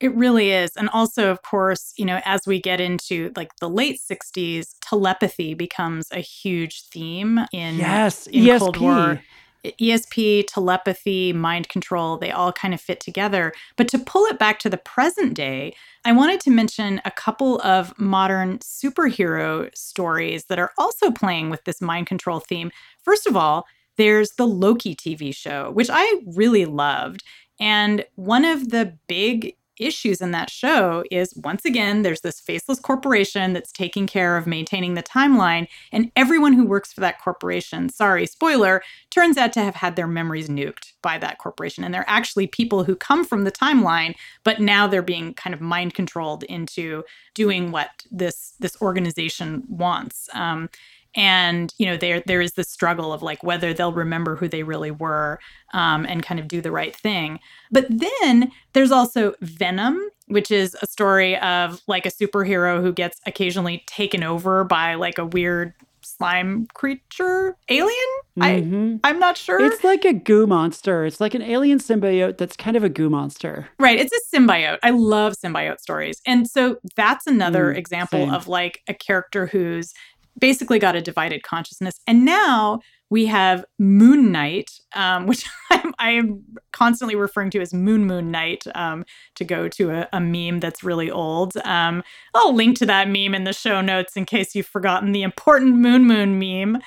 [0.00, 0.70] It really is.
[0.78, 5.52] And also, of course, you know, as we get into like the late 60s, telepathy
[5.52, 8.58] becomes a huge theme in, yes in ESP.
[8.60, 9.20] Cold War.
[9.64, 13.52] ESP, telepathy, mind control, they all kind of fit together.
[13.76, 17.60] But to pull it back to the present day, I wanted to mention a couple
[17.62, 22.70] of modern superhero stories that are also playing with this mind control theme.
[23.02, 27.22] First of all, there's the Loki TV show, which I really loved.
[27.60, 32.78] And one of the big issues in that show is once again, there's this faceless
[32.78, 35.66] corporation that's taking care of maintaining the timeline.
[35.92, 40.06] And everyone who works for that corporation, sorry, spoiler, turns out to have had their
[40.06, 41.82] memories nuked by that corporation.
[41.82, 44.14] And they're actually people who come from the timeline,
[44.44, 50.28] but now they're being kind of mind controlled into doing what this this organization wants.
[50.34, 50.68] Um,
[51.16, 54.62] and you know there there is this struggle of like whether they'll remember who they
[54.62, 55.38] really were
[55.74, 57.38] um, and kind of do the right thing
[57.70, 63.18] but then there's also venom which is a story of like a superhero who gets
[63.26, 67.96] occasionally taken over by like a weird slime creature alien
[68.38, 69.00] Mhm.
[69.04, 71.04] i i'm not sure It's like a goo monster.
[71.04, 73.68] It's like an alien symbiote that's kind of a goo monster.
[73.78, 73.98] Right.
[73.98, 74.78] It's a symbiote.
[74.82, 76.20] I love symbiote stories.
[76.26, 78.32] And so that's another Mm, example same.
[78.34, 79.92] of like a character who's
[80.40, 82.00] basically got a divided consciousness.
[82.06, 87.74] And now we have Moon Knight, um, which I'm, I am constantly referring to as
[87.74, 91.56] Moon Moon Knight um, to go to a, a meme that's really old.
[91.58, 92.02] Um,
[92.34, 95.76] I'll link to that meme in the show notes in case you've forgotten the important
[95.76, 96.80] Moon Moon meme.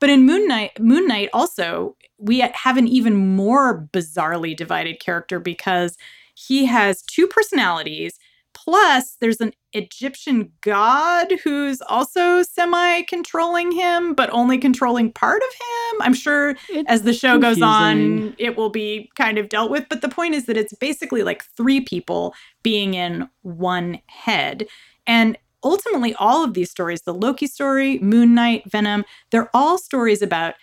[0.00, 5.38] But in Moon Knight, Moon Knight also, we have an even more bizarrely divided character
[5.38, 5.96] because
[6.34, 8.18] he has two personalities.
[8.52, 15.48] Plus, there's an Egyptian god who's also semi controlling him, but only controlling part of
[15.48, 16.02] him.
[16.02, 19.86] I'm sure It's as the show goes on, it will be kind of dealt with.
[19.88, 24.66] But the point is that it's basically like three people being in one head.
[25.06, 30.22] And ultimately, all of these stories the Loki story, Moon Knight, Venom they're all stories
[30.22, 30.54] about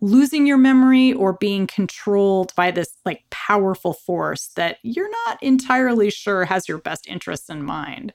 [0.00, 6.10] losing your memory or being controlled by this like powerful force that you're not entirely
[6.10, 8.12] sure has your best interests in mind.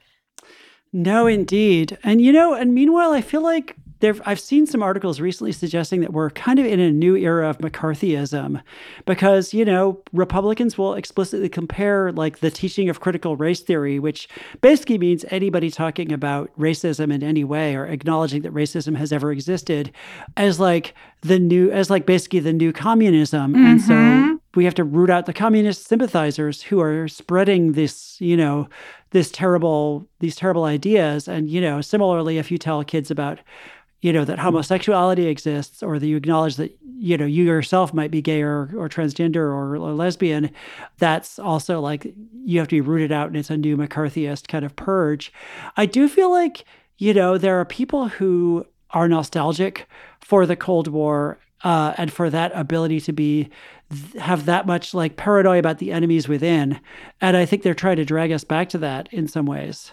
[0.94, 1.98] No, indeed.
[2.04, 6.02] And you know, and meanwhile, I feel like there I've seen some articles recently suggesting
[6.02, 8.62] that we're kind of in a new era of McCarthyism
[9.06, 14.28] because, you know, Republicans will explicitly compare like the teaching of critical race theory, which
[14.62, 19.32] basically means anybody talking about racism in any way or acknowledging that racism has ever
[19.32, 19.92] existed
[20.38, 23.56] as like the new as like basically the new communism.
[23.56, 24.40] And so Mhm.
[24.56, 28.68] we have to root out the communist sympathizers who are spreading this, you know,
[29.12, 33.40] this terrible these terrible ideas and you know similarly if you tell kids about
[34.02, 38.12] you know that homosexuality exists or that you acknowledge that you know you yourself might
[38.12, 40.52] be gay or, or transgender or, or lesbian
[40.98, 44.66] that's also like you have to be rooted out and it's a new mccarthyist kind
[44.66, 45.32] of purge.
[45.78, 46.66] I do feel like
[46.98, 49.88] you know there are people who are nostalgic
[50.20, 53.50] for the cold war uh, and for that ability to be
[54.20, 56.80] have that much like paranoia about the enemies within
[57.20, 59.92] and i think they're trying to drag us back to that in some ways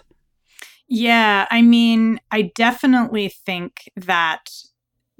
[0.89, 4.49] Yeah, I mean, I definitely think that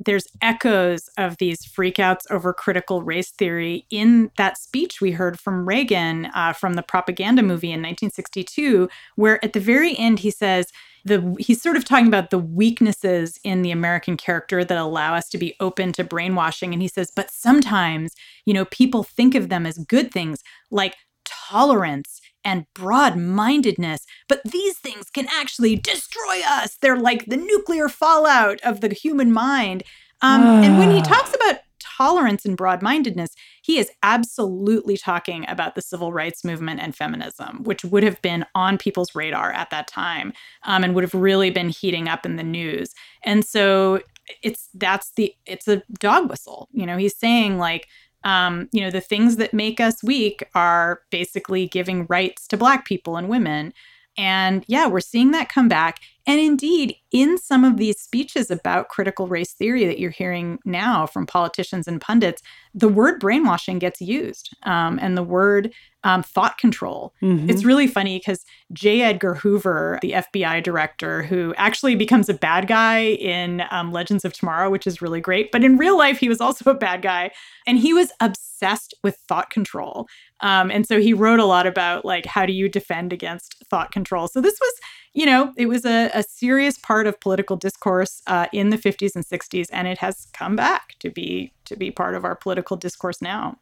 [0.03, 5.67] there's echoes of these freakouts over critical race theory in that speech we heard from
[5.67, 10.67] Reagan uh, from the propaganda movie in 1962, where at the very end he says,
[11.05, 15.29] the, he's sort of talking about the weaknesses in the American character that allow us
[15.29, 16.73] to be open to brainwashing.
[16.73, 20.95] And he says, but sometimes, you know, people think of them as good things like
[21.25, 26.77] tolerance and broad mindedness, but these things can actually destroy us.
[26.81, 29.83] They're like the nuclear fallout of the human mind.
[30.21, 31.59] Um, and when he talks about
[31.99, 37.63] tolerance and broad mindedness, he is absolutely talking about the civil rights movement and feminism,
[37.63, 40.31] which would have been on people's radar at that time
[40.63, 42.93] um, and would have really been heating up in the news.
[43.23, 44.01] And so
[44.43, 46.69] it's that's the it's a dog whistle.
[46.71, 47.87] You know, he's saying like
[48.23, 52.85] um, you know, the things that make us weak are basically giving rights to Black
[52.85, 53.73] people and women.
[54.17, 56.01] And yeah, we're seeing that come back.
[56.27, 61.07] And indeed, in some of these speeches about critical race theory that you're hearing now
[61.07, 62.41] from politicians and pundits,
[62.73, 67.13] the word brainwashing gets used um, and the word um, thought control.
[67.21, 67.49] Mhm.
[67.49, 69.01] It's really funny because J.
[69.01, 74.33] Edgar Hoover, the FBI director, who actually becomes a bad guy in um, Legends of
[74.33, 77.31] Tomorrow, which is really great, but in real life, he was also a bad guy.
[77.67, 80.07] And he was obsessed with thought control.
[80.41, 83.91] Um, and so he wrote a lot about like, how do you defend against thought
[83.91, 84.27] control?
[84.29, 84.73] So this was,
[85.13, 89.15] you know, it was a, a serious part of political discourse uh, in the 50s
[89.15, 92.77] and 60s, and it has come back to be to be part of our political
[92.77, 93.57] discourse now.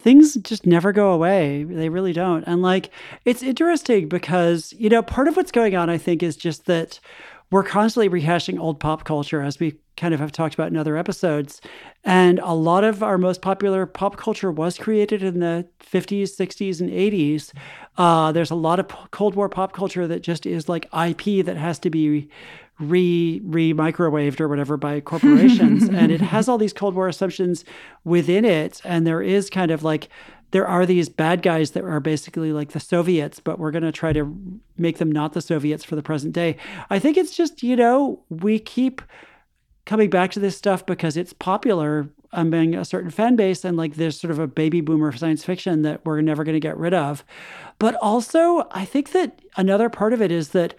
[0.00, 1.64] things just never go away.
[1.64, 2.44] They really don't.
[2.46, 2.90] And like,
[3.24, 7.00] it's interesting because, you know, part of what's going on, I think, is just that
[7.50, 10.96] we're constantly rehashing old pop culture, as we kind of have talked about in other
[10.96, 11.60] episodes.
[12.04, 16.80] And a lot of our most popular pop culture was created in the 50s, 60s,
[16.80, 17.52] and 80s.
[17.96, 21.56] Uh, there's a lot of Cold War pop culture that just is like IP that
[21.56, 22.28] has to be
[22.78, 27.64] re re microwaved or whatever by corporations and it has all these cold war assumptions
[28.04, 30.08] within it and there is kind of like
[30.50, 33.92] there are these bad guys that are basically like the Soviets, but we're going to
[33.92, 36.56] try to make them not the Soviets for the present day.
[36.90, 39.02] I think it's just, you know, we keep
[39.84, 43.94] coming back to this stuff because it's popular among a certain fan base and like
[43.94, 46.92] there's sort of a baby boomer science fiction that we're never going to get rid
[46.92, 47.24] of.
[47.78, 50.74] But also, I think that another part of it is that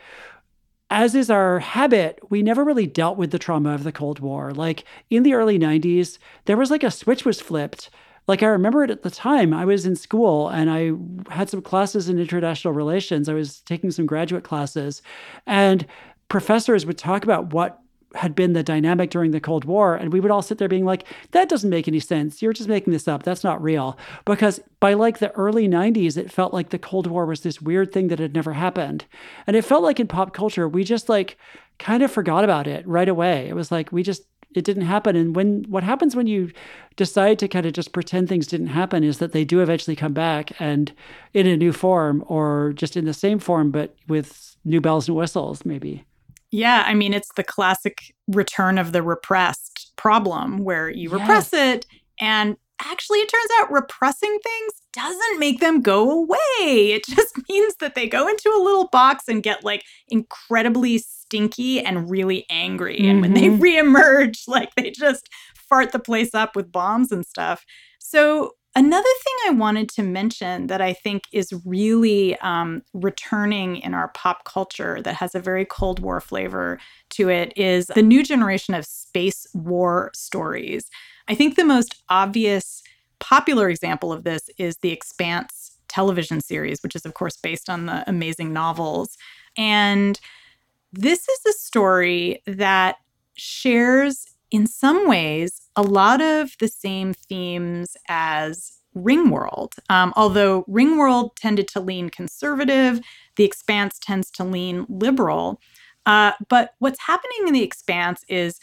[0.92, 4.52] as is our habit, we never really dealt with the trauma of the Cold War.
[4.52, 7.90] Like in the early 90s, there was like a switch was flipped.
[8.30, 10.92] Like I remember it at the time, I was in school and I
[11.34, 13.28] had some classes in international relations.
[13.28, 15.02] I was taking some graduate classes,
[15.48, 15.88] and
[16.28, 17.82] professors would talk about what
[18.14, 19.96] had been the dynamic during the Cold War.
[19.96, 22.40] And we would all sit there being like, that doesn't make any sense.
[22.40, 23.24] You're just making this up.
[23.24, 23.98] That's not real.
[24.26, 27.92] Because by like the early 90s, it felt like the Cold War was this weird
[27.92, 29.06] thing that had never happened.
[29.48, 31.38] And it felt like in pop culture, we just like
[31.78, 33.48] kind of forgot about it right away.
[33.48, 34.24] It was like we just,
[34.56, 35.16] it didn't happen.
[35.16, 36.52] And when what happens when you
[36.96, 40.14] decide to kind of just pretend things didn't happen is that they do eventually come
[40.14, 40.92] back and
[41.34, 45.16] in a new form or just in the same form, but with new bells and
[45.16, 46.04] whistles, maybe.
[46.52, 51.20] Yeah, I mean, it's the classic return of the repressed problem where you yes.
[51.20, 51.86] repress it
[52.20, 56.38] and actually it turns out repressing things doesn't make them go away.
[56.92, 60.98] It just means that they go into a little box and get like incredibly
[61.30, 62.98] stinky and really angry.
[62.98, 63.10] Mm-hmm.
[63.10, 63.62] And when they mm-hmm.
[63.96, 67.66] reemerge, like they just fart the place up with bombs and stuff.
[68.00, 73.96] So Another thing I wanted to mention that I think is really um, returning in
[73.96, 76.80] our pop culture that has a very Cold War flavor
[77.12, 80.86] to it is the new generation of space war stories.
[81.28, 82.84] I think the most obvious
[83.20, 87.88] popular example of this is The Expanse television series, which is, of course, based on
[87.88, 89.18] the amazing novels.
[89.58, 90.20] And
[90.92, 92.98] this is a story that
[93.36, 99.74] shares in some ways, a lot of the same themes as Ringworld.
[99.90, 103.00] Um, although Ringworld tended to lean conservative,
[103.36, 105.62] The Expanse tends to lean liberal.
[106.06, 108.60] Uh, but what's happening in The Expanse is,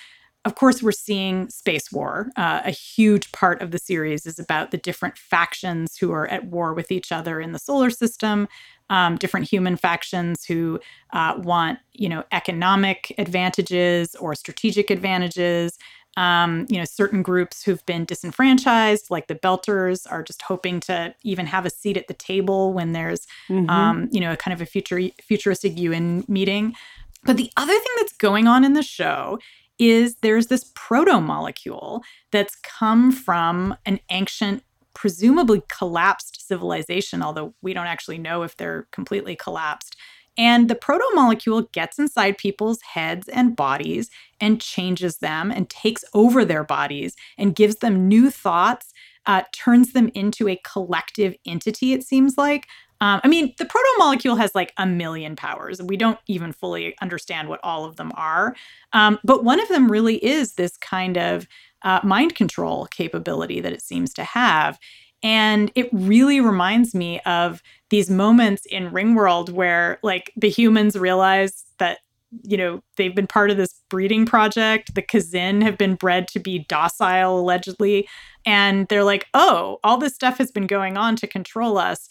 [0.47, 2.31] of course, we're seeing space war.
[2.37, 6.45] Uh, a huge part of the series is about the different factions who are at
[6.47, 8.47] war with each other in the solar system.
[8.89, 10.79] Um, different human factions who
[11.13, 15.77] uh, want, you know, economic advantages or strategic advantages,
[16.17, 21.13] um, you know, certain groups who've been disenfranchised, like the Belters, are just hoping to
[21.25, 23.69] even have a seat at the table when there's, mm-hmm.
[23.69, 26.73] um, you know, a kind of a future futuristic UN meeting.
[27.25, 29.41] But the other thing that's going on in the show
[29.79, 32.03] is there's this proto molecule
[32.33, 34.63] that's come from an ancient,
[34.95, 39.97] presumably collapsed civilization, although we don't actually know if they're completely collapsed.
[40.39, 44.11] And the proto molecule gets inside people's heads and bodies
[44.41, 48.93] and changes them and takes over their bodies and gives them new thoughts,
[49.25, 52.67] uh, turns them into a collective entity, it seems like.
[53.01, 55.83] Um, I mean, the protomolecule has like a million powers.
[55.83, 58.57] We don't even fully understand what all of them are.
[58.93, 61.47] Um, but one of them really is this kind of
[61.83, 64.79] uh, mind control capability that it seems to have.
[65.23, 71.65] And it really reminds me of these moments in Ringworld where like the humans realize
[71.79, 71.99] that
[72.43, 76.41] you know they've been part of this breeding project the Kzin have been bred to
[76.41, 78.09] be docile allegedly
[78.45, 82.09] and they're like oh all this stuff has been going on to control us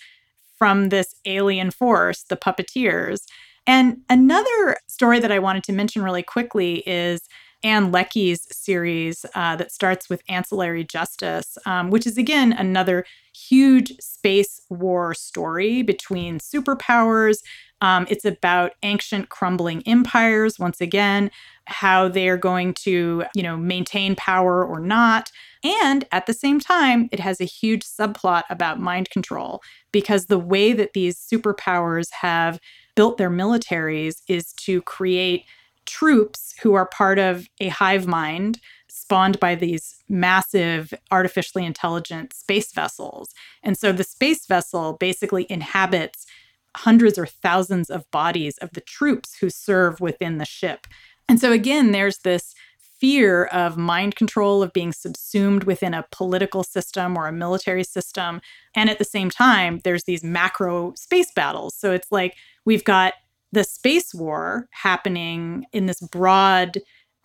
[0.57, 3.21] from this alien force the puppeteers.
[3.67, 7.21] And another story that i wanted to mention really quickly is
[7.65, 13.91] Ann Leckie's series uh, that starts with Ancillary Justice, um, which is again another huge
[13.99, 17.39] space war story between superpowers.
[17.81, 21.31] Um, it's about ancient crumbling empires, once again,
[21.65, 25.31] how they're going to, you know, maintain power or not.
[25.63, 29.61] And at the same time, it has a huge subplot about mind control
[29.91, 32.59] because the way that these superpowers have
[32.95, 35.45] built their militaries is to create
[35.85, 38.59] troops who are part of a hive mind
[38.89, 43.33] spawned by these massive artificially intelligent space vessels.
[43.61, 46.25] And so the space vessel basically inhabits
[46.77, 50.87] hundreds or thousands of bodies of the troops who serve within the ship.
[51.29, 52.53] And so again, there's this
[52.99, 58.41] fear of mind control, of being subsumed within a political system or a military system.
[58.73, 61.75] And at the same time, there's these macro space battles.
[61.75, 63.13] So it's like we've got
[63.55, 66.77] the space war happening in this broad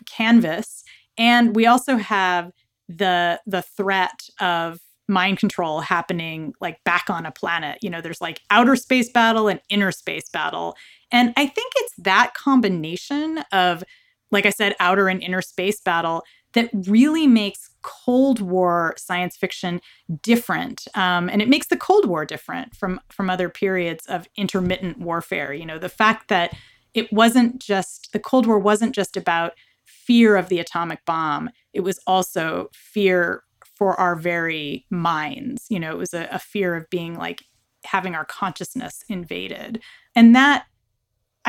[0.06, 0.84] canvas
[1.18, 2.52] and we also have
[2.88, 4.78] the the threat of
[5.08, 7.78] mind control happening like back on a planet.
[7.82, 10.76] You know there's like outer space battle and inner space battle.
[11.10, 13.82] And i think it's that combination of
[14.30, 16.22] like i said outer and inner space battle
[16.52, 19.80] that really makes Cold War science fiction
[20.22, 24.98] different, um, and it makes the Cold War different from from other periods of intermittent
[24.98, 25.52] warfare.
[25.52, 26.54] You know, the fact that
[26.94, 29.52] it wasn't just the Cold War wasn't just about
[29.84, 33.44] fear of the atomic bomb; it was also fear
[33.76, 35.66] for our very minds.
[35.70, 37.44] You know, it was a, a fear of being like
[37.84, 39.80] having our consciousness invaded,
[40.14, 40.66] and that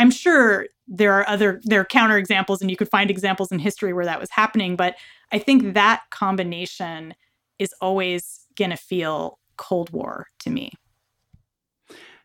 [0.01, 3.59] I'm sure there are other there are counter examples and you could find examples in
[3.59, 4.95] history where that was happening but
[5.31, 7.13] i think that combination
[7.59, 10.71] is always going to feel cold war to me.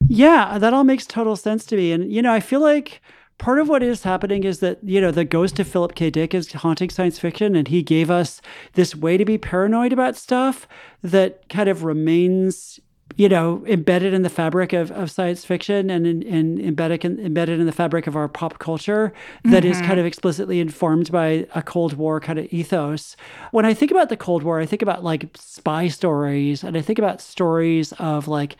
[0.08, 3.02] Yeah that all makes total sense to me and you know i feel like
[3.38, 6.10] part of what is happening is that you know the ghost of philip k.
[6.10, 8.40] Dick is haunting science fiction and he gave us
[8.72, 10.66] this way to be paranoid about stuff
[11.02, 12.80] that kind of remains
[13.14, 17.20] you know, embedded in the fabric of, of science fiction and, in, and embedded, in,
[17.20, 19.12] embedded in the fabric of our pop culture
[19.44, 19.72] that mm-hmm.
[19.72, 23.16] is kind of explicitly informed by a Cold War kind of ethos.
[23.52, 26.82] When I think about the Cold War, I think about like spy stories and I
[26.82, 28.56] think about stories of like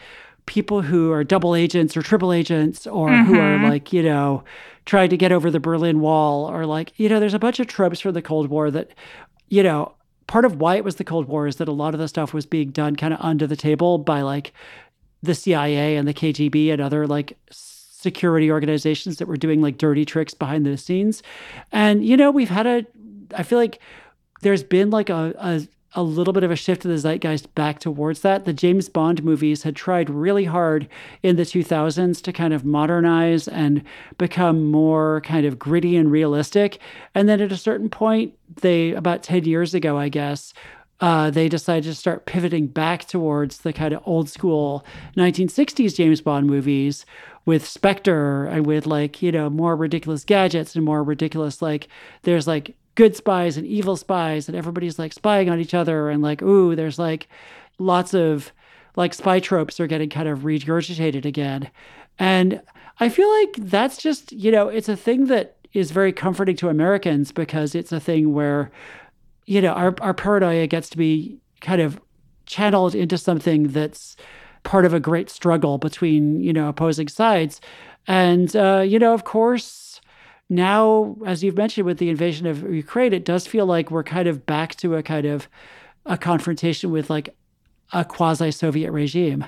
[0.47, 3.25] people who are double agents or triple agents or mm-hmm.
[3.25, 3.65] who are mm-hmm.
[3.65, 4.45] like, you know,
[4.87, 7.67] trying to get over the Berlin Wall or like, you know, there's a bunch of
[7.67, 8.93] tropes from the Cold War that,
[9.49, 9.93] you know,
[10.27, 12.35] part of why it was the Cold War is that a lot of the stuff
[12.35, 14.53] was being done kind of under the table by like
[15.23, 20.05] the CIA and the KGB and other like security organizations that were doing like dirty
[20.05, 21.23] tricks behind the scenes.
[21.73, 22.87] And you know, we've had a
[23.35, 23.81] I feel like
[24.43, 25.67] there's been like a, a
[25.97, 28.45] a little bit of a shift of the zeitgeist back towards that.
[28.45, 30.89] The James Bond movies had tried really hard
[31.23, 33.83] in the 2000s to kind of modernize and
[34.19, 36.79] become more kind of gritty and realistic.
[37.15, 40.53] And then at a certain point, they, about 10 years ago, I guess,
[41.01, 44.85] uh, they decided to start pivoting back towards the kind of old school
[45.17, 47.07] 1960s James Bond movies
[47.47, 51.89] with Spectre and with like, you know, more ridiculous gadgets and more ridiculous, like,
[52.23, 56.23] there's like good spies and evil spies and everybody's like spying on each other and
[56.23, 57.29] like ooh there's like
[57.79, 58.53] lots of
[58.97, 61.71] like spy tropes are getting kind of regurgitated again.
[62.19, 62.61] And
[62.99, 66.71] i feel like that's just you know it's a thing that is very comforting to
[66.71, 68.71] americans because it's a thing where
[69.45, 72.01] you know our, our paranoia gets to be kind of
[72.47, 74.17] channeled into something that's
[74.63, 77.61] part of a great struggle between you know opposing sides.
[78.07, 79.65] And uh, you know of course
[80.49, 84.29] now, as you've mentioned with the invasion of Ukraine, it does feel like we're kind
[84.29, 85.49] of back to a kind of
[86.05, 87.35] a confrontation with like
[87.93, 89.45] a quasi Soviet regime.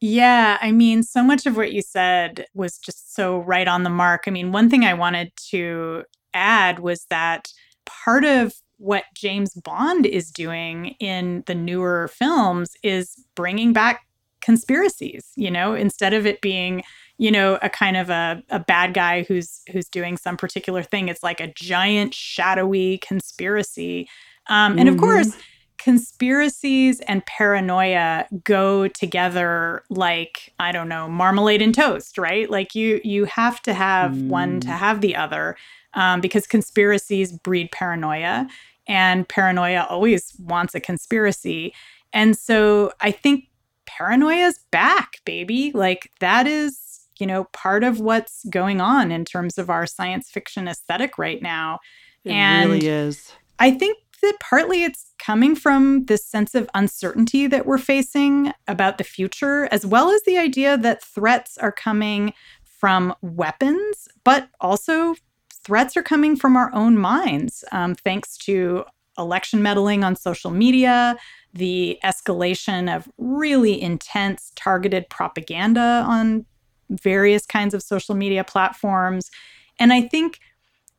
[0.00, 3.90] Yeah, I mean, so much of what you said was just so right on the
[3.90, 4.24] mark.
[4.26, 7.52] I mean, one thing I wanted to add was that
[7.84, 14.06] part of what James Bond is doing in the newer films is bringing back
[14.40, 16.84] conspiracies, you know, instead of it being
[17.18, 21.08] you know a kind of a, a bad guy who's who's doing some particular thing
[21.08, 24.08] it's like a giant shadowy conspiracy
[24.48, 24.78] um, mm-hmm.
[24.80, 25.04] and of mm-hmm.
[25.04, 25.36] course
[25.78, 33.00] conspiracies and paranoia go together like i don't know marmalade and toast right like you
[33.04, 34.28] you have to have mm.
[34.28, 34.76] one to mm.
[34.76, 35.56] have the other
[35.94, 38.48] um, because conspiracies breed paranoia
[38.88, 41.72] and paranoia always wants a conspiracy
[42.12, 43.44] and so i think
[43.86, 46.87] paranoia is back baby like that is
[47.18, 51.42] you know, part of what's going on in terms of our science fiction aesthetic right
[51.42, 51.78] now.
[52.24, 53.32] It and really is.
[53.58, 58.98] I think that partly it's coming from this sense of uncertainty that we're facing about
[58.98, 62.32] the future, as well as the idea that threats are coming
[62.64, 65.14] from weapons, but also
[65.52, 68.84] threats are coming from our own minds, um, thanks to
[69.18, 71.16] election meddling on social media,
[71.52, 76.46] the escalation of really intense targeted propaganda on
[76.90, 79.30] various kinds of social media platforms.
[79.78, 80.40] And I think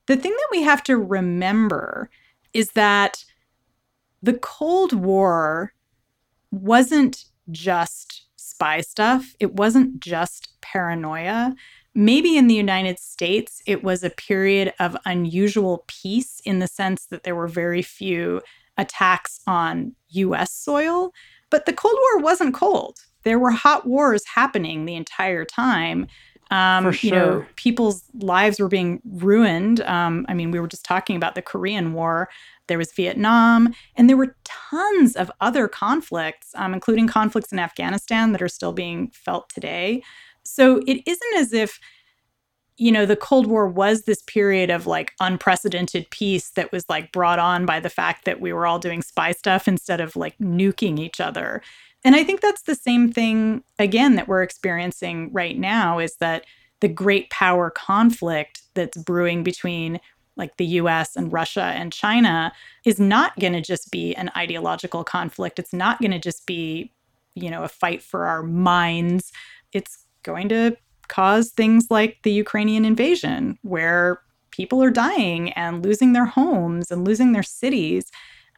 [0.07, 2.09] the thing that we have to remember
[2.53, 3.23] is that
[4.21, 5.73] the Cold War
[6.51, 11.55] wasn't just spy stuff, it wasn't just paranoia.
[11.95, 17.05] Maybe in the United States, it was a period of unusual peace in the sense
[17.07, 18.41] that there were very few
[18.77, 21.13] attacks on US soil.
[21.49, 26.07] But the Cold War wasn't cold there were hot wars happening the entire time.
[26.51, 27.07] Um, For sure.
[27.07, 29.81] You know, people's lives were being ruined.
[29.81, 32.29] Um, I mean, we were just talking about the Korean War.
[32.67, 38.31] There was Vietnam, and there were tons of other conflicts, um, including conflicts in Afghanistan
[38.31, 40.01] that are still being felt today.
[40.43, 41.79] So it isn't as if,
[42.77, 47.11] you know, the Cold War was this period of like unprecedented peace that was like
[47.11, 50.37] brought on by the fact that we were all doing spy stuff instead of like
[50.37, 51.61] nuking each other.
[52.03, 56.45] And I think that's the same thing, again, that we're experiencing right now is that
[56.79, 59.99] the great power conflict that's brewing between
[60.39, 62.51] like the US and Russia and China,
[62.85, 65.59] is not going to just be an ideological conflict.
[65.59, 66.91] It's not going to just be,
[67.35, 69.31] you know, a fight for our minds.
[69.73, 70.77] It's going to
[71.09, 74.21] cause things like the Ukrainian invasion, where
[74.51, 78.09] people are dying and losing their homes and losing their cities.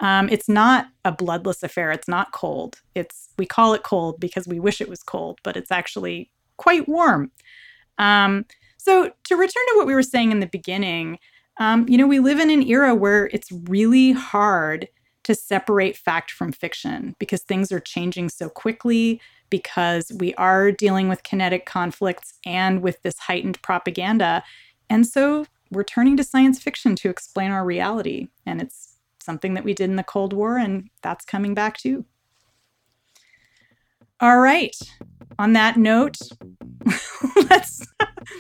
[0.02, 1.92] Um, it's not a bloodless affair.
[1.92, 2.82] It's not cold.
[2.96, 6.90] It's we call it cold because we wish it was cold, but it's actually quite
[6.90, 7.32] warm.
[7.98, 8.46] Um,
[8.78, 11.20] so to return to what we were saying in the beginning,
[11.60, 14.88] um, you know, we live in an era where it's really hard
[15.24, 19.22] to separate fact from fiction because things are changing so quickly,
[19.52, 24.44] because we are dealing with kinetic conflicts and with this heightened propaganda.
[24.90, 28.30] And so we're turning to science fiction to explain our reality.
[28.48, 28.91] And it's
[29.22, 32.06] something that we did in the Cold War, and that's coming back too.
[34.20, 34.76] All right.
[35.40, 36.18] On that note,
[37.50, 37.86] let's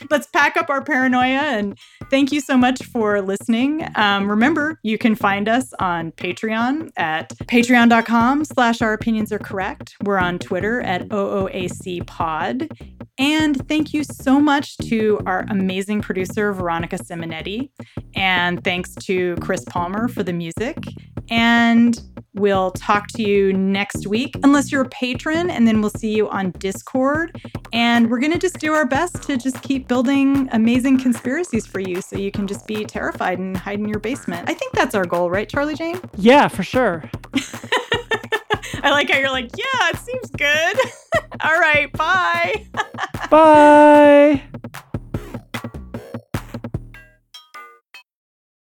[0.09, 1.77] let's pack up our paranoia and
[2.09, 3.87] thank you so much for listening.
[3.95, 9.95] Um, remember, you can find us on Patreon at patreon.com slash our opinions are correct.
[10.03, 12.69] We're on Twitter at OOAC pod.
[13.17, 17.69] And thank you so much to our amazing producer, Veronica Simonetti.
[18.15, 20.77] And thanks to Chris Palmer for the music.
[21.29, 22.01] And
[22.33, 26.29] we'll talk to you next week, unless you're a patron, and then we'll see you
[26.29, 27.39] on Discord.
[27.73, 31.81] And we're going to just do our best to just keep building amazing conspiracies for
[31.81, 34.49] you so you can just be terrified and hide in your basement.
[34.49, 35.99] I think that's our goal, right, Charlie Jane?
[36.15, 37.03] Yeah, for sure.
[38.83, 40.77] I like how you're like, yeah, it seems good.
[41.41, 42.65] All right, bye.
[43.29, 44.43] Bye.